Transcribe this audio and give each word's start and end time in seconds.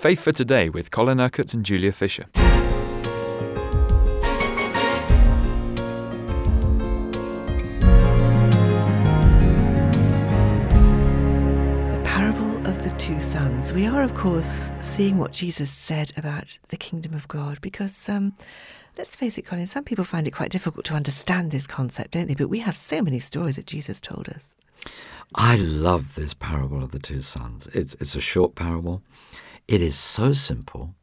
Faith 0.00 0.20
for 0.20 0.32
Today 0.32 0.70
with 0.70 0.90
Colin 0.90 1.20
Urquhart 1.20 1.52
and 1.52 1.62
Julia 1.62 1.92
Fisher. 1.92 2.24
The 2.32 2.40
parable 12.02 12.66
of 12.66 12.82
the 12.82 12.94
two 12.96 13.20
sons. 13.20 13.74
We 13.74 13.84
are, 13.84 14.02
of 14.02 14.14
course, 14.14 14.72
seeing 14.80 15.18
what 15.18 15.32
Jesus 15.32 15.70
said 15.70 16.12
about 16.16 16.58
the 16.68 16.78
kingdom 16.78 17.12
of 17.12 17.28
God 17.28 17.60
because, 17.60 18.08
um, 18.08 18.32
let's 18.96 19.14
face 19.14 19.36
it, 19.36 19.42
Colin, 19.42 19.66
some 19.66 19.84
people 19.84 20.04
find 20.04 20.26
it 20.26 20.30
quite 20.30 20.50
difficult 20.50 20.86
to 20.86 20.94
understand 20.94 21.50
this 21.50 21.66
concept, 21.66 22.12
don't 22.12 22.26
they? 22.26 22.34
But 22.34 22.48
we 22.48 22.60
have 22.60 22.74
so 22.74 23.02
many 23.02 23.18
stories 23.18 23.56
that 23.56 23.66
Jesus 23.66 24.00
told 24.00 24.30
us. 24.30 24.54
I 25.34 25.56
love 25.56 26.14
this 26.14 26.32
parable 26.32 26.82
of 26.82 26.92
the 26.92 26.98
two 26.98 27.20
sons. 27.20 27.66
It's, 27.74 27.92
it's 27.96 28.14
a 28.14 28.20
short 28.22 28.54
parable. 28.54 29.02
It 29.70 29.82
is 29.82 29.96
so 29.96 30.32
simple, 30.32 30.96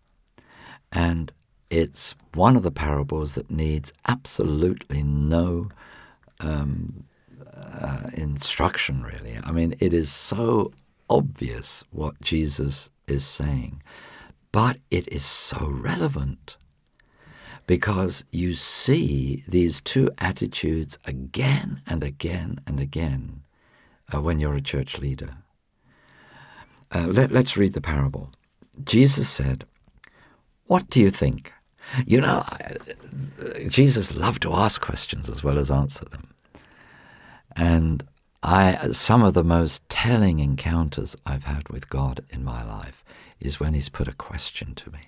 and 0.92 1.32
it's 1.70 2.16
one 2.34 2.58
of 2.58 2.64
the 2.64 2.72
parables 2.72 3.36
that 3.36 3.50
needs 3.50 3.94
absolutely 4.10 5.04
no 5.04 5.70
um, 6.42 7.06
uh, 7.56 8.08
instruction, 8.14 9.04
really. 9.04 9.40
I 9.42 9.54
mean, 9.54 9.74
it 9.80 9.94
is 9.94 10.12
so 10.12 10.74
obvious 11.10 11.86
what 11.92 12.20
Jesus 12.20 12.90
is 13.08 13.26
saying, 13.26 13.82
but 14.52 14.80
it 14.92 15.08
is 15.14 15.24
so 15.24 15.66
relevant 15.66 16.58
because 17.68 18.26
you 18.34 18.54
see 18.54 19.46
these 19.48 19.80
two 19.80 20.12
attitudes 20.18 20.98
again 21.06 21.82
and 21.88 22.04
again 22.04 22.60
and 22.68 22.82
again 22.82 23.44
uh, 24.14 24.22
when 24.22 24.40
you're 24.40 24.56
a 24.56 24.62
church 24.62 24.98
leader. 24.98 25.38
Uh, 26.92 27.08
let, 27.08 27.32
let's 27.32 27.56
read 27.56 27.72
the 27.72 27.80
parable. 27.80 28.32
Jesus 28.84 29.30
said, 29.30 29.66
What 30.66 30.90
do 30.90 31.00
you 31.00 31.10
think? 31.10 31.54
You 32.06 32.22
know, 32.22 32.46
Jesus 33.68 34.16
loved 34.16 34.42
to 34.42 34.54
ask 34.54 34.82
questions 34.82 35.30
as 35.30 35.44
well 35.44 35.58
as 35.58 35.72
answer 35.72 36.06
them. 36.06 36.34
And 37.56 38.04
I, 38.44 38.92
some 38.92 39.24
of 39.24 39.34
the 39.34 39.44
most 39.44 39.88
telling 39.90 40.40
encounters 40.40 41.16
I've 41.26 41.46
had 41.46 41.70
with 41.70 41.90
God 41.90 42.24
in 42.30 42.44
my 42.44 42.64
life 42.64 43.04
is 43.40 43.60
when 43.60 43.74
He's 43.74 43.90
put 43.90 44.08
a 44.08 44.14
question 44.14 44.76
to 44.76 44.92
me. 44.92 45.00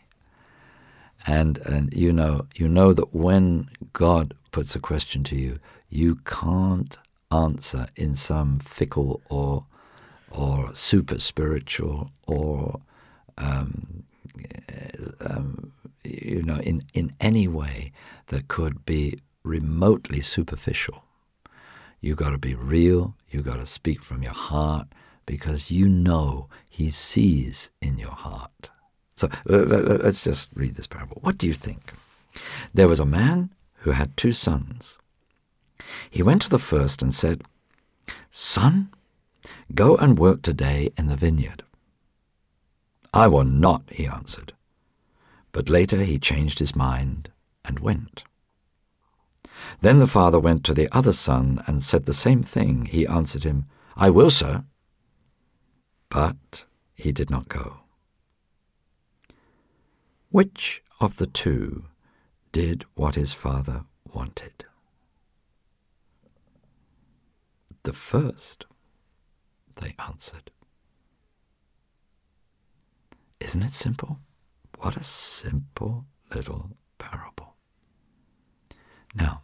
And, 1.27 1.57
and 1.65 1.93
you 1.93 2.13
know, 2.13 2.47
you 2.55 2.67
know 2.67 2.93
that 2.93 3.13
when 3.13 3.69
God 3.93 4.33
puts 4.51 4.75
a 4.75 4.79
question 4.79 5.23
to 5.25 5.35
you, 5.35 5.59
you 5.89 6.15
can't 6.25 6.97
answer 7.31 7.87
in 7.95 8.15
some 8.15 8.59
fickle 8.59 9.21
or 9.29 9.65
or 10.31 10.73
super 10.75 11.19
spiritual 11.19 12.11
or 12.27 12.79
um, 13.37 14.03
um, 15.27 15.71
you 16.39 16.45
know 16.45 16.59
in 16.61 16.81
in 16.93 17.11
any 17.19 17.49
way 17.49 17.91
that 18.27 18.47
could 18.47 18.85
be 18.85 19.19
remotely 19.43 20.21
superficial. 20.21 21.03
You 21.99 22.15
got 22.15 22.29
to 22.29 22.37
be 22.37 22.55
real. 22.55 23.15
You 23.29 23.41
got 23.41 23.59
to 23.59 23.65
speak 23.65 24.01
from 24.01 24.23
your 24.23 24.37
heart 24.49 24.87
because 25.25 25.69
you 25.69 25.89
know 25.89 26.47
He 26.69 26.89
sees 26.89 27.71
in 27.81 27.97
your 27.97 28.17
heart. 28.27 28.69
So 29.15 29.29
let's 29.45 30.23
just 30.23 30.47
read 30.55 30.75
this 30.75 30.87
parable. 30.87 31.17
What 31.19 31.37
do 31.37 31.45
you 31.45 31.53
think? 31.53 31.91
There 32.73 32.87
was 32.87 33.01
a 33.01 33.15
man 33.21 33.49
who 33.81 33.91
had 33.91 34.15
two 34.15 34.31
sons. 34.31 34.97
He 36.09 36.23
went 36.23 36.41
to 36.43 36.49
the 36.49 36.65
first 36.71 37.01
and 37.01 37.13
said, 37.13 37.43
Son, 38.29 38.93
go 39.75 39.97
and 39.97 40.17
work 40.17 40.41
today 40.41 40.93
in 40.97 41.07
the 41.07 41.17
vineyard. 41.17 41.63
I 43.13 43.27
will 43.27 43.43
not, 43.43 43.81
he 43.91 44.05
answered. 44.07 44.53
But 45.59 45.67
later 45.67 46.05
he 46.05 46.17
changed 46.17 46.59
his 46.59 46.73
mind 46.73 47.31
and 47.65 47.79
went. 47.79 48.23
Then 49.81 49.99
the 49.99 50.07
father 50.07 50.39
went 50.39 50.63
to 50.63 50.73
the 50.73 50.87
other 50.95 51.11
son 51.11 51.61
and 51.67 51.83
said 51.83 52.05
the 52.05 52.13
same 52.13 52.41
thing. 52.43 52.85
He 52.85 53.05
answered 53.05 53.43
him, 53.43 53.65
I 53.97 54.09
will, 54.09 54.29
sir. 54.29 54.63
But 56.07 56.63
he 56.95 57.11
did 57.11 57.29
not 57.29 57.49
go. 57.49 57.81
Which 60.29 60.81
of 61.01 61.17
the 61.17 61.27
two 61.27 61.87
did 62.53 62.85
what 62.95 63.15
his 63.15 63.33
father 63.33 63.83
wanted? 64.13 64.63
The 67.83 67.91
first, 67.91 68.65
they 69.75 69.93
answered. 70.07 70.51
Isn't 73.41 73.63
it 73.63 73.73
simple? 73.73 74.19
What 74.79 74.95
a 74.95 75.03
simple 75.03 76.05
little 76.33 76.71
parable. 76.97 77.55
Now, 79.13 79.41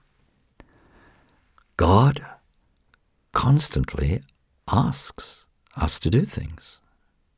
God 1.75 2.25
constantly 3.33 4.21
asks 4.71 5.47
us 5.75 5.99
to 5.99 6.09
do 6.09 6.23
things 6.23 6.79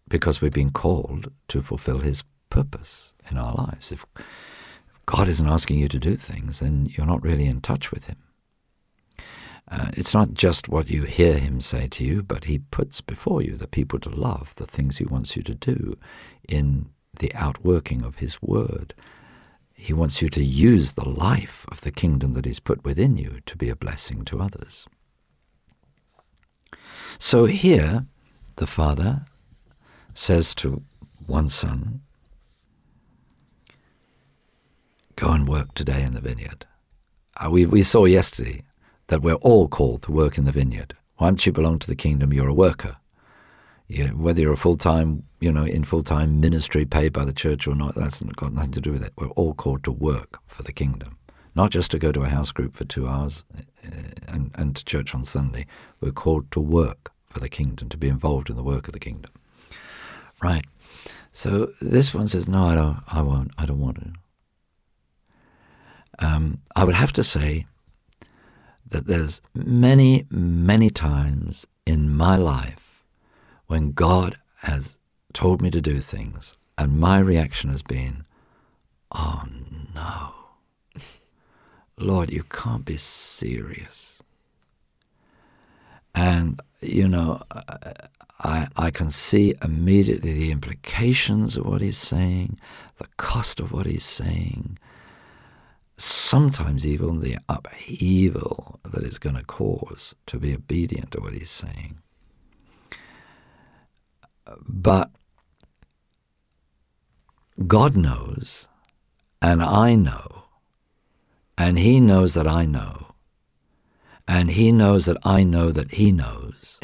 because 0.07 0.41
we've 0.41 0.53
been 0.53 0.69
called 0.69 1.31
to 1.47 1.61
fulfill 1.61 1.99
His 1.99 2.23
purpose 2.51 3.15
in 3.31 3.37
our 3.37 3.53
lives. 3.55 3.91
If 3.91 4.05
God 5.07 5.27
isn't 5.27 5.47
asking 5.49 5.79
you 5.79 5.87
to 5.87 5.99
do 5.99 6.15
things, 6.15 6.59
then 6.59 6.87
you're 6.91 7.07
not 7.07 7.23
really 7.23 7.47
in 7.47 7.61
touch 7.61 7.91
with 7.91 8.05
Him. 8.05 8.17
Uh, 9.69 9.89
it's 9.93 10.13
not 10.13 10.33
just 10.33 10.69
what 10.69 10.89
you 10.89 11.03
hear 11.03 11.37
him 11.37 11.59
say 11.59 11.89
to 11.89 12.05
you, 12.05 12.23
but 12.23 12.45
he 12.45 12.59
puts 12.59 13.01
before 13.01 13.41
you 13.41 13.57
the 13.57 13.67
people 13.67 13.99
to 13.99 14.09
love, 14.09 14.55
the 14.55 14.65
things 14.65 14.97
he 14.97 15.03
wants 15.03 15.35
you 15.35 15.43
to 15.43 15.53
do 15.53 15.97
in 16.47 16.89
the 17.19 17.33
outworking 17.33 18.03
of 18.03 18.17
his 18.17 18.41
word. 18.41 18.93
He 19.73 19.93
wants 19.93 20.21
you 20.21 20.29
to 20.29 20.43
use 20.43 20.93
the 20.93 21.07
life 21.07 21.65
of 21.69 21.81
the 21.81 21.91
kingdom 21.91 22.33
that 22.33 22.45
he's 22.45 22.59
put 22.59 22.83
within 22.83 23.17
you 23.17 23.39
to 23.45 23.55
be 23.57 23.69
a 23.69 23.75
blessing 23.75 24.25
to 24.25 24.41
others. 24.41 24.87
So 27.19 27.45
here, 27.45 28.05
the 28.57 28.67
father 28.67 29.21
says 30.13 30.53
to 30.55 30.83
one 31.25 31.49
son, 31.49 32.01
Go 35.15 35.31
and 35.31 35.47
work 35.47 35.73
today 35.73 36.03
in 36.03 36.13
the 36.13 36.21
vineyard. 36.21 36.65
Uh, 37.37 37.49
we, 37.49 37.65
we 37.65 37.81
saw 37.81 38.05
yesterday 38.05 38.63
that 39.07 39.21
we're 39.21 39.33
all 39.35 39.67
called 39.67 40.03
to 40.03 40.11
work 40.11 40.37
in 40.37 40.45
the 40.45 40.51
vineyard. 40.51 40.95
Once 41.19 41.45
you 41.45 41.51
belong 41.51 41.79
to 41.79 41.87
the 41.87 41.95
kingdom, 41.95 42.31
you're 42.31 42.47
a 42.47 42.53
worker. 42.53 42.97
Whether 43.89 44.41
you're 44.41 44.53
a 44.53 44.57
full 44.57 44.75
time, 44.75 45.23
you 45.39 45.51
know, 45.51 45.63
in 45.63 45.83
full 45.83 46.03
time 46.03 46.41
ministry 46.41 46.85
paid 46.85 47.13
by 47.13 47.23
the 47.23 47.33
church 47.33 47.67
or 47.67 47.75
not, 47.75 47.95
that's 47.95 48.21
got 48.21 48.53
nothing 48.53 48.71
to 48.71 48.81
do 48.81 48.91
with 48.91 49.03
it. 49.03 49.13
We're 49.17 49.29
all 49.29 49.53
called 49.53 49.83
to 49.85 49.91
work 49.91 50.39
for 50.45 50.63
the 50.63 50.73
kingdom, 50.73 51.17
not 51.55 51.71
just 51.71 51.91
to 51.91 51.99
go 51.99 52.11
to 52.11 52.23
a 52.23 52.27
house 52.27 52.51
group 52.51 52.75
for 52.75 52.83
two 52.83 53.07
hours 53.07 53.45
uh, 53.57 53.61
and, 54.27 54.51
and 54.55 54.75
to 54.75 54.83
church 54.83 55.15
on 55.15 55.23
Sunday. 55.23 55.65
We're 56.01 56.11
called 56.11 56.51
to 56.51 56.59
work 56.59 57.13
for 57.27 57.39
the 57.39 57.49
kingdom, 57.49 57.87
to 57.89 57.97
be 57.97 58.09
involved 58.09 58.49
in 58.49 58.57
the 58.57 58.63
work 58.63 58.87
of 58.87 58.93
the 58.93 58.99
kingdom. 58.99 59.31
Right. 60.43 60.65
So 61.31 61.71
this 61.81 62.13
one 62.13 62.27
says, 62.27 62.47
no, 62.47 62.63
I 62.65 62.75
don't, 62.75 62.99
I 63.07 63.21
won't, 63.21 63.51
I 63.57 63.65
don't 63.65 63.79
want 63.79 63.97
to. 63.97 64.13
Um, 66.19 66.61
I 66.75 66.83
would 66.83 66.95
have 66.95 67.13
to 67.13 67.23
say 67.23 67.67
that 68.89 69.07
there's 69.07 69.41
many, 69.53 70.25
many 70.29 70.89
times 70.89 71.67
in 71.85 72.09
my 72.09 72.35
life 72.35 72.86
when 73.67 73.91
God 73.91 74.37
has 74.61 74.97
told 75.33 75.61
me 75.61 75.69
to 75.69 75.81
do 75.81 75.99
things, 75.99 76.57
and 76.77 76.99
my 76.99 77.19
reaction 77.19 77.69
has 77.69 77.83
been, 77.83 78.23
oh 79.11 79.43
no. 79.93 80.33
Lord, 81.97 82.31
you 82.31 82.43
can't 82.43 82.85
be 82.85 82.97
serious. 82.97 84.21
And, 86.15 86.61
you 86.81 87.07
know, 87.07 87.41
I, 88.39 88.67
I 88.75 88.91
can 88.91 89.09
see 89.09 89.53
immediately 89.63 90.33
the 90.33 90.51
implications 90.51 91.57
of 91.57 91.65
what 91.65 91.81
he's 91.81 91.97
saying, 91.97 92.59
the 92.97 93.07
cost 93.17 93.59
of 93.59 93.71
what 93.71 93.85
he's 93.85 94.05
saying, 94.05 94.77
sometimes 95.97 96.85
even 96.85 97.21
the 97.21 97.37
upheaval 97.49 98.79
that 98.83 99.03
it's 99.03 99.19
going 99.19 99.35
to 99.35 99.43
cause 99.43 100.15
to 100.27 100.39
be 100.39 100.53
obedient 100.53 101.11
to 101.11 101.19
what 101.19 101.33
he's 101.33 101.49
saying. 101.49 101.97
But 104.67 105.11
God 107.65 107.97
knows, 107.97 108.67
and 109.41 109.61
I 109.63 109.95
know, 109.95 110.43
and 111.57 111.79
He 111.79 111.99
knows 111.99 112.33
that 112.35 112.47
I 112.47 112.65
know, 112.65 113.13
and 114.27 114.51
He 114.51 114.71
knows 114.71 115.05
that 115.05 115.17
I 115.23 115.43
know 115.43 115.71
that 115.71 115.95
He 115.95 116.11
knows 116.11 116.79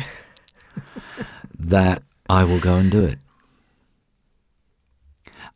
that 1.59 2.03
I 2.29 2.43
will 2.43 2.59
go 2.59 2.75
and 2.75 2.91
do 2.91 3.03
it. 3.03 3.19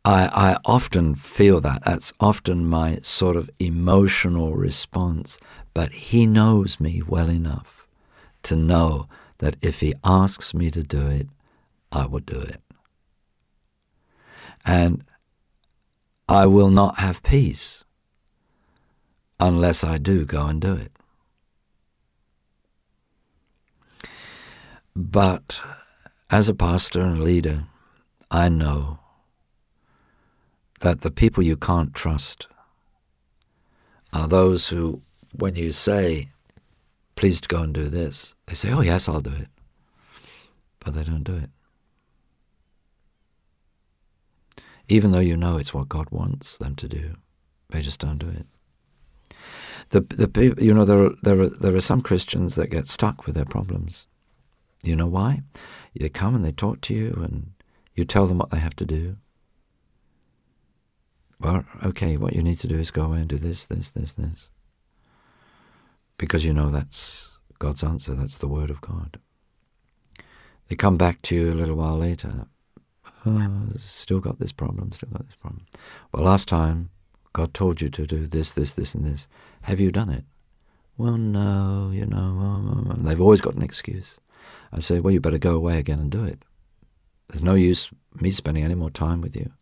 I, 0.04 0.52
I 0.52 0.56
often 0.64 1.14
feel 1.14 1.60
that. 1.60 1.84
That's 1.84 2.12
often 2.20 2.64
my 2.66 3.00
sort 3.02 3.36
of 3.36 3.50
emotional 3.58 4.54
response. 4.54 5.38
But 5.74 5.92
he 5.92 6.26
knows 6.26 6.80
me 6.80 7.02
well 7.06 7.28
enough 7.28 7.86
to 8.44 8.56
know 8.56 9.08
that 9.38 9.56
if 9.60 9.80
he 9.80 9.94
asks 10.04 10.54
me 10.54 10.70
to 10.70 10.82
do 10.82 11.06
it, 11.08 11.28
I 11.90 12.06
will 12.06 12.20
do 12.20 12.40
it. 12.40 12.60
And 14.64 15.04
I 16.28 16.46
will 16.46 16.70
not 16.70 16.98
have 16.98 17.22
peace 17.22 17.84
unless 19.40 19.84
I 19.84 19.98
do 19.98 20.24
go 20.26 20.46
and 20.46 20.60
do 20.60 20.74
it. 20.74 20.92
But 24.94 25.60
as 26.30 26.48
a 26.48 26.54
pastor 26.54 27.00
and 27.02 27.20
a 27.20 27.22
leader, 27.22 27.64
I 28.30 28.48
know 28.48 28.98
that 30.80 31.00
the 31.00 31.10
people 31.10 31.42
you 31.42 31.56
can't 31.56 31.94
trust 31.94 32.46
are 34.12 34.28
those 34.28 34.68
who, 34.68 35.02
when 35.34 35.54
you 35.54 35.70
say, 35.70 36.30
please 37.16 37.40
go 37.40 37.62
and 37.62 37.72
do 37.72 37.88
this, 37.88 38.36
they 38.46 38.54
say, 38.54 38.72
oh, 38.72 38.80
yes, 38.80 39.08
I'll 39.08 39.20
do 39.20 39.32
it. 39.32 39.48
But 40.80 40.94
they 40.94 41.04
don't 41.04 41.24
do 41.24 41.34
it. 41.34 41.50
Even 44.88 45.12
though 45.12 45.18
you 45.18 45.36
know 45.36 45.58
it's 45.58 45.74
what 45.74 45.88
God 45.88 46.08
wants 46.10 46.58
them 46.58 46.74
to 46.76 46.88
do, 46.88 47.16
they 47.70 47.82
just 47.82 48.00
don't 48.00 48.18
do 48.18 48.28
it. 48.28 48.46
The, 49.90 50.00
the, 50.00 50.54
you 50.62 50.74
know, 50.74 50.84
there 50.84 51.04
are, 51.04 51.14
there, 51.22 51.40
are, 51.40 51.48
there 51.48 51.74
are 51.74 51.80
some 51.80 52.00
Christians 52.00 52.54
that 52.54 52.68
get 52.70 52.88
stuck 52.88 53.26
with 53.26 53.34
their 53.34 53.44
problems. 53.44 54.06
You 54.82 54.96
know 54.96 55.06
why? 55.06 55.42
They 55.98 56.08
come 56.08 56.34
and 56.34 56.44
they 56.44 56.52
talk 56.52 56.80
to 56.82 56.94
you 56.94 57.18
and 57.22 57.52
you 57.94 58.04
tell 58.04 58.26
them 58.26 58.38
what 58.38 58.50
they 58.50 58.58
have 58.58 58.76
to 58.76 58.84
do. 58.84 59.16
Well, 61.40 61.64
okay, 61.84 62.16
what 62.16 62.34
you 62.34 62.42
need 62.42 62.58
to 62.60 62.68
do 62.68 62.78
is 62.78 62.90
go 62.90 63.04
away 63.04 63.18
and 63.18 63.28
do 63.28 63.38
this, 63.38 63.66
this, 63.66 63.90
this, 63.90 64.12
this. 64.12 64.50
Because 66.16 66.44
you 66.44 66.52
know 66.52 66.70
that's 66.70 67.38
God's 67.58 67.84
answer, 67.84 68.14
that's 68.14 68.38
the 68.38 68.48
Word 68.48 68.70
of 68.70 68.80
God. 68.80 69.18
They 70.68 70.76
come 70.76 70.96
back 70.96 71.22
to 71.22 71.34
you 71.34 71.52
a 71.52 71.54
little 71.54 71.76
while 71.76 71.96
later. 71.96 72.46
Oh, 73.26 73.66
still 73.76 74.20
got 74.20 74.38
this 74.38 74.52
problem, 74.52 74.92
still 74.92 75.10
got 75.10 75.26
this 75.26 75.36
problem. 75.36 75.66
Well, 76.12 76.24
last 76.24 76.48
time 76.48 76.90
God 77.32 77.52
told 77.54 77.80
you 77.80 77.88
to 77.88 78.06
do 78.06 78.26
this, 78.26 78.52
this, 78.52 78.74
this, 78.74 78.94
and 78.94 79.04
this. 79.04 79.28
Have 79.62 79.80
you 79.80 79.90
done 79.90 80.10
it? 80.10 80.24
Well, 80.96 81.16
no, 81.16 81.90
you 81.92 82.06
know. 82.06 82.18
Um, 82.18 82.68
um, 82.68 82.90
um. 82.90 83.02
they've 83.04 83.20
always 83.20 83.40
got 83.40 83.54
an 83.54 83.62
excuse. 83.62 84.18
I 84.72 84.80
say, 84.80 85.00
well, 85.00 85.12
you 85.12 85.20
better 85.20 85.38
go 85.38 85.54
away 85.54 85.78
again 85.78 86.00
and 86.00 86.10
do 86.10 86.24
it. 86.24 86.44
There's 87.28 87.42
no 87.42 87.54
use 87.54 87.90
me 88.20 88.30
spending 88.30 88.64
any 88.64 88.74
more 88.74 88.90
time 88.90 89.20
with 89.20 89.36
you. 89.36 89.52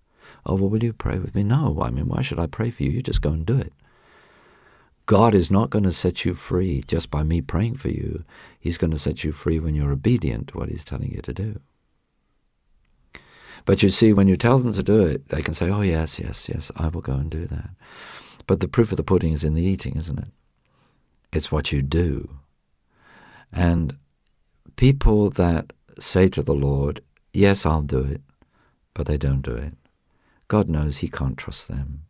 Oh, 0.44 0.54
well, 0.54 0.68
will 0.68 0.82
you 0.82 0.92
pray 0.92 1.18
with 1.18 1.34
me? 1.34 1.42
No, 1.42 1.78
I 1.82 1.90
mean, 1.90 2.08
why 2.08 2.22
should 2.22 2.38
I 2.38 2.46
pray 2.46 2.70
for 2.70 2.82
you? 2.82 2.90
You 2.90 3.02
just 3.02 3.22
go 3.22 3.30
and 3.30 3.44
do 3.44 3.58
it. 3.58 3.72
God 5.06 5.34
is 5.34 5.50
not 5.50 5.70
going 5.70 5.84
to 5.84 5.92
set 5.92 6.24
you 6.24 6.34
free 6.34 6.82
just 6.86 7.10
by 7.10 7.22
me 7.22 7.40
praying 7.40 7.74
for 7.74 7.88
you. 7.88 8.24
He's 8.58 8.78
going 8.78 8.90
to 8.90 8.98
set 8.98 9.22
you 9.22 9.30
free 9.30 9.60
when 9.60 9.74
you're 9.74 9.92
obedient 9.92 10.48
to 10.48 10.58
what 10.58 10.68
He's 10.68 10.84
telling 10.84 11.12
you 11.12 11.20
to 11.22 11.32
do. 11.32 11.60
But 13.66 13.82
you 13.82 13.88
see, 13.88 14.12
when 14.12 14.28
you 14.28 14.36
tell 14.36 14.58
them 14.58 14.72
to 14.72 14.82
do 14.82 15.04
it, 15.04 15.28
they 15.28 15.42
can 15.42 15.52
say, 15.52 15.68
oh, 15.70 15.82
yes, 15.82 16.20
yes, 16.20 16.48
yes, 16.48 16.70
I 16.76 16.86
will 16.88 17.00
go 17.00 17.14
and 17.14 17.28
do 17.28 17.46
that. 17.46 17.70
But 18.46 18.60
the 18.60 18.68
proof 18.68 18.92
of 18.92 18.96
the 18.96 19.02
pudding 19.02 19.32
is 19.32 19.42
in 19.42 19.54
the 19.54 19.64
eating, 19.64 19.96
isn't 19.96 20.20
it? 20.20 20.28
It's 21.32 21.50
what 21.50 21.72
you 21.72 21.82
do. 21.82 22.30
And 23.52 23.96
people 24.76 25.30
that 25.30 25.72
say 25.98 26.28
to 26.28 26.42
the 26.42 26.54
Lord, 26.54 27.02
Yes, 27.32 27.66
I'll 27.66 27.82
do 27.82 28.00
it, 28.00 28.22
but 28.94 29.06
they 29.06 29.18
don't 29.18 29.42
do 29.42 29.54
it. 29.54 29.74
God 30.48 30.68
knows 30.70 30.98
He 30.98 31.08
can't 31.08 31.36
trust 31.36 31.68
them. 31.68 32.02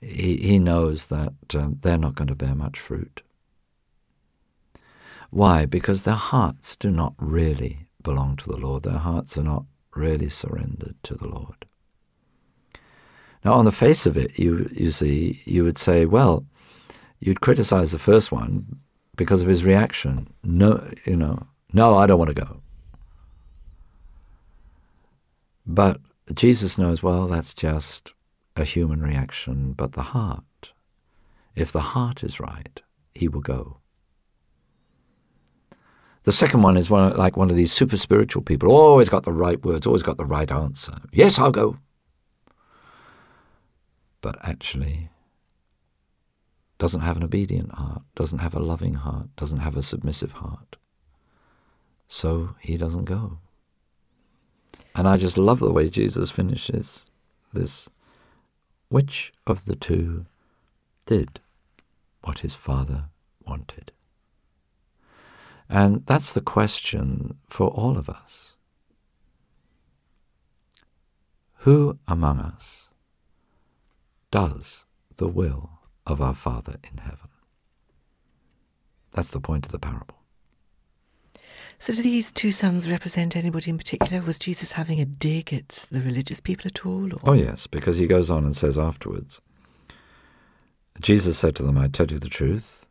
He, 0.00 0.38
he 0.38 0.58
knows 0.58 1.06
that 1.06 1.34
um, 1.54 1.78
they're 1.82 1.98
not 1.98 2.14
going 2.14 2.28
to 2.28 2.34
bear 2.34 2.54
much 2.54 2.80
fruit. 2.80 3.22
Why? 5.30 5.66
Because 5.66 6.04
their 6.04 6.14
hearts 6.14 6.74
do 6.74 6.90
not 6.90 7.14
really 7.18 7.86
belong 8.02 8.36
to 8.36 8.48
the 8.48 8.56
Lord. 8.56 8.82
Their 8.82 8.98
hearts 8.98 9.38
are 9.38 9.44
not 9.44 9.64
really 9.96 10.28
surrendered 10.28 10.96
to 11.04 11.14
the 11.14 11.26
Lord. 11.26 11.66
Now, 13.44 13.54
on 13.54 13.64
the 13.64 13.72
face 13.72 14.06
of 14.06 14.16
it, 14.16 14.38
you, 14.38 14.68
you 14.72 14.90
see, 14.90 15.42
you 15.44 15.64
would 15.64 15.76
say, 15.76 16.06
well, 16.06 16.46
you'd 17.20 17.42
criticize 17.42 17.92
the 17.92 17.98
first 17.98 18.32
one 18.32 18.64
because 19.16 19.42
of 19.42 19.48
his 19.48 19.64
reaction. 19.64 20.28
No, 20.42 20.82
you 21.04 21.16
know, 21.16 21.46
no, 21.72 21.96
I 21.96 22.06
don't 22.06 22.18
want 22.18 22.34
to 22.34 22.44
go. 22.44 22.60
But 25.66 26.00
Jesus 26.32 26.78
knows, 26.78 27.02
well, 27.02 27.26
that's 27.26 27.54
just 27.54 28.12
a 28.56 28.64
human 28.64 29.02
reaction, 29.02 29.72
but 29.72 29.92
the 29.92 30.02
heart, 30.02 30.72
if 31.54 31.72
the 31.72 31.80
heart 31.80 32.22
is 32.22 32.40
right, 32.40 32.80
he 33.14 33.28
will 33.28 33.40
go. 33.40 33.78
The 36.24 36.32
second 36.32 36.62
one 36.62 36.76
is 36.76 36.90
one 36.90 37.16
like 37.16 37.36
one 37.36 37.50
of 37.50 37.56
these 37.56 37.72
super 37.72 37.96
spiritual 37.96 38.42
people, 38.42 38.70
always 38.70 39.10
got 39.10 39.24
the 39.24 39.32
right 39.32 39.62
words, 39.62 39.86
always 39.86 40.02
got 40.02 40.16
the 40.16 40.24
right 40.24 40.50
answer. 40.50 40.96
Yes, 41.12 41.38
I'll 41.38 41.50
go. 41.50 41.78
But 44.22 44.38
actually, 44.42 45.10
doesn't 46.78 47.02
have 47.02 47.18
an 47.18 47.24
obedient 47.24 47.72
heart, 47.72 48.02
doesn't 48.14 48.38
have 48.38 48.54
a 48.54 48.58
loving 48.58 48.94
heart, 48.94 49.36
doesn't 49.36 49.60
have 49.60 49.76
a 49.76 49.82
submissive 49.82 50.32
heart. 50.32 50.76
So 52.06 52.56
he 52.58 52.78
doesn't 52.78 53.04
go. 53.04 53.38
And 54.94 55.06
I 55.06 55.18
just 55.18 55.36
love 55.36 55.60
the 55.60 55.72
way 55.72 55.88
Jesus 55.90 56.30
finishes 56.30 57.06
this. 57.52 57.88
Which 58.88 59.32
of 59.46 59.64
the 59.64 59.74
two 59.74 60.26
did 61.04 61.40
what 62.22 62.38
his 62.40 62.54
father 62.54 63.06
wanted? 63.46 63.92
And 65.74 66.06
that's 66.06 66.34
the 66.34 66.40
question 66.40 67.36
for 67.48 67.66
all 67.66 67.98
of 67.98 68.08
us. 68.08 68.54
Who 71.64 71.98
among 72.06 72.38
us 72.38 72.90
does 74.30 74.86
the 75.16 75.26
will 75.26 75.70
of 76.06 76.20
our 76.20 76.34
Father 76.34 76.76
in 76.88 76.98
heaven? 76.98 77.28
That's 79.14 79.32
the 79.32 79.40
point 79.40 79.66
of 79.66 79.72
the 79.72 79.80
parable. 79.80 80.14
So, 81.80 81.92
do 81.92 82.02
these 82.02 82.30
two 82.30 82.52
sons 82.52 82.88
represent 82.88 83.34
anybody 83.34 83.68
in 83.72 83.76
particular? 83.76 84.22
Was 84.22 84.38
Jesus 84.38 84.72
having 84.72 85.00
a 85.00 85.04
dig 85.04 85.52
at 85.52 85.88
the 85.90 86.00
religious 86.00 86.38
people 86.38 86.68
at 86.68 86.86
all? 86.86 87.12
Or? 87.12 87.20
Oh, 87.24 87.32
yes, 87.32 87.66
because 87.66 87.98
he 87.98 88.06
goes 88.06 88.30
on 88.30 88.44
and 88.44 88.56
says 88.56 88.78
afterwards 88.78 89.40
Jesus 91.00 91.36
said 91.36 91.56
to 91.56 91.64
them, 91.64 91.76
I 91.76 91.88
tell 91.88 92.06
you 92.06 92.20
the 92.20 92.28
truth, 92.28 92.83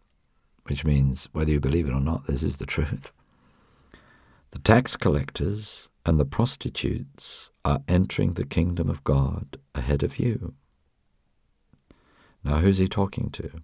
which 0.65 0.86
means 0.86 1.27
whether 1.33 1.51
you 1.51 1.60
believe 1.60 1.88
it 1.88 1.94
or 1.94 2.00
not, 2.00 2.27
this 2.27 2.44
is 2.44 2.57
the 2.57 2.65
truth. 2.65 3.12
The 4.51 4.60
tax 4.60 4.95
collectors 4.95 5.89
and 6.06 6.19
the 6.19 6.25
prostitutes 6.25 7.51
are 7.65 7.81
entering 7.88 8.33
the 8.33 8.45
kingdom 8.45 8.89
of 8.89 9.04
God 9.04 9.58
ahead 9.74 10.03
of 10.03 10.20
you. 10.20 10.53
Now, 12.43 12.58
who's 12.58 12.77
he 12.77 12.88
talking 12.88 13.29
to? 13.32 13.62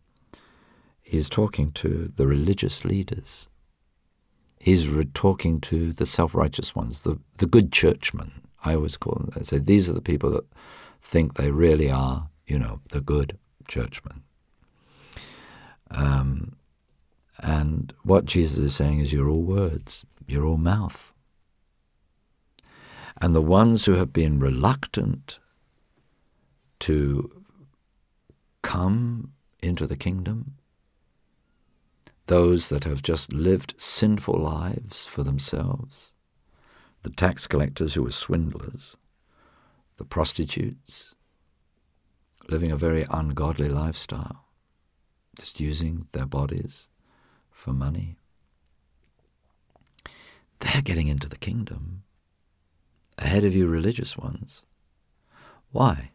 He's 1.02 1.30
talking 1.30 1.72
to 1.74 2.12
the 2.16 2.28
religious 2.28 2.86
leaders. 2.86 3.48
He's 4.60 4.90
re- 4.90 5.06
talking 5.14 5.60
to 5.62 5.92
the 5.92 6.06
self 6.06 6.36
righteous 6.36 6.76
ones, 6.76 7.04
the, 7.04 7.20
the 7.38 7.46
good 7.46 7.72
churchmen. 7.72 8.32
I 8.64 8.76
always 8.76 8.98
call 8.98 9.14
them. 9.14 9.32
I 9.36 9.44
say 9.44 9.60
these 9.60 9.90
are 9.90 9.94
the 9.94 10.02
people 10.02 10.32
that 10.32 10.46
think 11.02 11.36
they 11.36 11.52
really 11.52 11.90
are, 11.90 12.30
you 12.46 12.60
know, 12.60 12.82
the 12.90 13.02
good 13.02 13.38
churchmen. 13.68 14.24
Um, 15.92 16.56
and 17.42 17.94
what 18.04 18.26
Jesus 18.26 18.58
is 18.58 18.76
saying 18.76 19.00
is, 19.00 19.14
you're 19.14 19.30
all 19.30 19.44
words, 19.44 20.06
you're 20.28 20.46
all 20.46 20.58
mouth. 20.58 21.14
And 23.22 23.36
the 23.36 23.42
ones 23.42 23.86
who 23.86 23.94
have 23.94 24.14
been 24.14 24.40
reluctant 24.40 25.40
to 26.82 27.44
come 28.62 29.34
into 29.62 29.88
the 29.88 29.98
kingdom, 29.98 30.56
those 32.28 32.70
that 32.70 32.84
have 32.84 33.02
just 33.02 33.34
lived 33.34 33.74
sinful 33.78 34.38
lives 34.38 35.06
for 35.06 35.24
themselves, 35.24 36.14
the 37.04 37.10
tax 37.10 37.48
collectors 37.48 37.94
who 37.94 38.04
were 38.04 38.12
swindlers, 38.12 38.98
the 39.98 40.06
prostitutes, 40.06 41.16
living 42.50 42.72
a 42.72 42.78
very 42.78 43.06
ungodly 43.10 43.70
lifestyle, 43.70 44.46
just 45.38 45.60
using 45.60 46.06
their 46.12 46.26
bodies 46.26 46.90
for 47.60 47.74
money. 47.74 48.16
They're 50.60 50.82
getting 50.82 51.08
into 51.08 51.28
the 51.28 51.38
kingdom 51.38 52.04
ahead 53.18 53.44
of 53.44 53.54
you 53.54 53.68
religious 53.68 54.18
ones. 54.18 54.64
Why? 55.72 56.12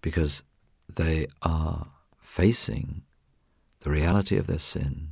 Because 0.00 0.44
they 0.88 1.26
are 1.42 1.88
facing 2.18 3.02
the 3.80 3.90
reality 3.90 4.36
of 4.36 4.46
their 4.46 4.58
sin. 4.58 5.08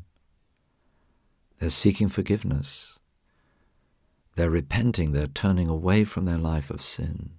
They're 1.58 1.68
seeking 1.68 2.08
forgiveness. 2.08 2.98
They're 4.36 4.50
repenting. 4.50 5.12
They're 5.12 5.26
turning 5.26 5.68
away 5.68 6.04
from 6.04 6.24
their 6.24 6.38
life 6.38 6.70
of 6.70 6.80
sin. 6.80 7.30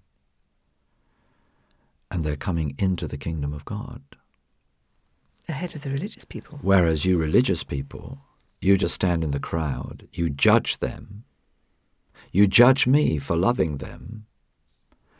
And 2.12 2.24
they're 2.24 2.36
coming 2.36 2.76
into 2.78 3.08
the 3.08 3.18
kingdom 3.18 3.54
of 3.54 3.66
God. 3.66 4.02
Ahead 5.48 5.76
of 5.76 5.82
the 5.82 5.90
religious 5.90 6.26
people. 6.26 6.60
Whereas 6.62 7.06
you 7.06 7.18
religious 7.18 7.64
people, 7.64 8.20
you 8.64 8.78
just 8.78 8.96
stand 8.96 9.24
in 9.24 9.32
the 9.32 9.40
crowd, 9.40 10.08
you 10.14 10.30
judge 10.30 10.78
them, 10.78 11.24
you 12.32 12.48
judge 12.48 12.88
me 12.88 13.18
for 13.18 13.36
loving 13.36 13.78
them, 13.78 14.26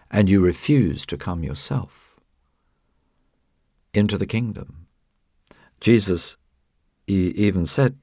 and 0.10 0.30
you 0.30 0.42
refuse 0.42 1.06
to 1.06 1.18
come 1.18 1.44
yourself 1.44 2.20
into 3.94 4.18
the 4.18 4.26
kingdom. 4.26 4.88
Jesus 5.80 6.38
even 7.08 7.66
said 7.66 7.98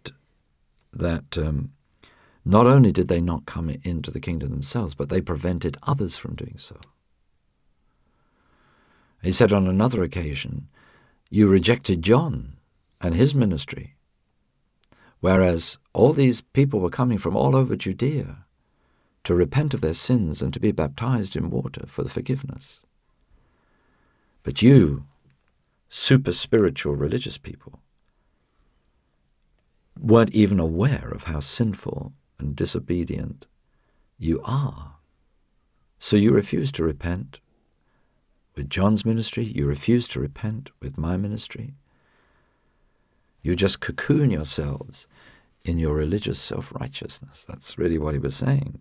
that 0.93 1.39
um, 1.39 1.73
not 2.45 2.67
only 2.67 2.93
did 2.93 3.09
they 3.09 3.21
not 3.21 3.47
come 3.47 3.71
into 3.83 4.11
the 4.11 4.21
kingdom 4.21 4.51
themselves, 4.51 4.95
but 4.95 5.09
they 5.09 5.21
prevented 5.21 5.77
others 5.85 6.17
from 6.17 6.35
doing 6.35 6.57
so. 6.57 6.77
He 9.23 9.31
said 9.31 9.53
on 9.53 9.67
another 9.67 10.03
occasion, 10.03 10.69
You 11.29 11.49
rejected 11.49 12.03
John 12.03 12.57
and 13.01 13.15
his 13.15 13.35
ministry, 13.35 13.95
whereas 15.21 15.79
all 15.93 16.13
these 16.13 16.41
people 16.41 16.81
were 16.81 16.91
coming 16.91 17.19
from 17.19 17.37
all 17.37 17.55
over 17.55 17.77
Judea 17.77 18.45
to 19.25 19.35
repent 19.35 19.75
of 19.75 19.81
their 19.81 19.95
sins 19.95 20.43
and 20.43 20.53
to 20.53 20.61
be 20.61 20.73
baptized 20.73 21.37
in 21.37 21.51
water 21.51 21.85
for 21.87 22.03
the 22.03 22.09
forgiveness. 22.09 22.85
But 24.43 24.63
you, 24.63 25.05
super 25.89 26.33
spiritual 26.33 26.97
religious 26.97 27.37
people, 27.37 27.81
weren't 29.99 30.35
even 30.35 30.59
aware 30.59 31.11
of 31.15 31.25
how 31.25 31.41
sinful 31.41 32.15
and 32.39 32.57
disobedient 32.57 33.47
you 34.19 34.41
are. 34.45 34.97
So 35.99 36.17
you 36.17 36.33
refuse 36.33 36.73
to 36.73 36.85
repent. 36.85 37.41
With 38.57 38.71
John's 38.71 39.05
ministry, 39.05 39.45
you 39.45 39.67
refuse 39.67 40.09
to 40.09 40.21
repent 40.21 40.71
with 40.81 40.97
my 40.97 41.19
ministry. 41.19 41.75
You 43.43 43.57
just 43.57 43.81
cocoon 43.81 44.31
yourselves 44.31 45.09
in 45.63 45.79
your 45.79 45.95
religious 45.95 46.39
self 46.39 46.73
righteousness. 46.79 47.45
That's 47.49 47.79
really 47.79 47.99
what 47.99 48.15
he 48.15 48.21
was 48.21 48.37
saying. 48.37 48.81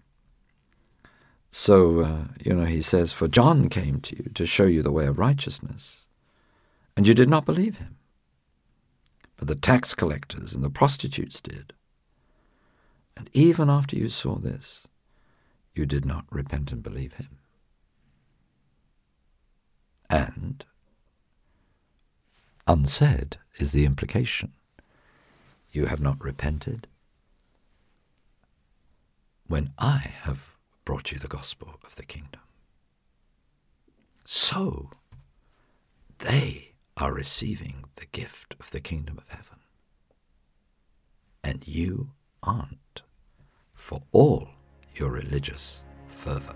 So, 1.51 2.01
uh, 2.01 2.23
you 2.43 2.53
know, 2.53 2.65
he 2.65 2.81
says, 2.81 3.11
For 3.11 3.27
John 3.27 3.69
came 3.69 4.01
to 4.01 4.15
you 4.15 4.31
to 4.33 4.45
show 4.45 4.65
you 4.65 4.83
the 4.83 4.91
way 4.91 5.07
of 5.07 5.17
righteousness, 5.17 6.05
and 6.95 7.07
you 7.07 7.13
did 7.13 7.29
not 7.29 7.45
believe 7.45 7.77
him. 7.77 7.97
But 9.37 9.47
the 9.47 9.55
tax 9.55 9.95
collectors 9.95 10.53
and 10.53 10.63
the 10.63 10.69
prostitutes 10.69 11.39
did. 11.39 11.73
And 13.15 13.29
even 13.33 13.69
after 13.69 13.95
you 13.95 14.09
saw 14.09 14.35
this, 14.35 14.87
you 15.73 15.85
did 15.85 16.05
not 16.05 16.25
repent 16.29 16.71
and 16.71 16.83
believe 16.83 17.13
him. 17.13 17.37
And, 20.09 20.65
unsaid 22.67 23.37
is 23.59 23.71
the 23.71 23.85
implication, 23.85 24.53
you 25.71 25.85
have 25.85 25.99
not 25.99 26.23
repented 26.23 26.87
when 29.47 29.71
I 29.77 29.97
have 30.21 30.55
brought 30.85 31.11
you 31.11 31.19
the 31.19 31.27
gospel 31.27 31.79
of 31.83 31.95
the 31.95 32.05
kingdom. 32.05 32.41
So, 34.25 34.91
they 36.19 36.73
are 36.97 37.13
receiving 37.13 37.85
the 37.95 38.05
gift 38.05 38.55
of 38.59 38.71
the 38.71 38.79
kingdom 38.79 39.17
of 39.17 39.27
heaven. 39.27 39.59
And 41.43 41.67
you 41.67 42.11
aren't 42.43 43.01
for 43.73 44.03
all 44.11 44.49
your 44.95 45.09
religious 45.09 45.83
fervour. 46.07 46.55